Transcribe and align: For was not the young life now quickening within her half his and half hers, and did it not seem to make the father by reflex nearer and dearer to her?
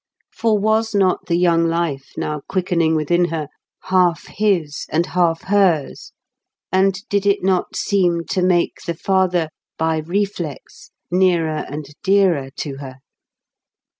For 0.33 0.57
was 0.57 0.95
not 0.95 1.27
the 1.27 1.35
young 1.35 1.67
life 1.67 2.13
now 2.17 2.41
quickening 2.49 2.95
within 2.95 3.25
her 3.25 3.49
half 3.83 4.25
his 4.29 4.87
and 4.89 5.05
half 5.05 5.43
hers, 5.43 6.11
and 6.71 6.97
did 7.07 7.27
it 7.27 7.43
not 7.43 7.75
seem 7.75 8.25
to 8.31 8.41
make 8.41 8.81
the 8.87 8.95
father 8.95 9.49
by 9.77 9.97
reflex 9.97 10.89
nearer 11.11 11.67
and 11.69 11.87
dearer 12.01 12.49
to 12.49 12.77
her? 12.77 12.95